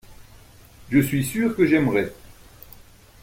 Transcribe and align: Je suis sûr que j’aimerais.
Je 0.89 0.97
suis 0.97 1.23
sûr 1.23 1.55
que 1.55 1.67
j’aimerais. 1.67 2.11